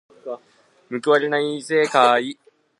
[0.89, 2.17] 報われない世の中。